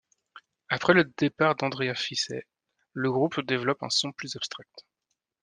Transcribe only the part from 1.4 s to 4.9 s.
d'Andrea Fiset, le groupe développe un son plus abstract.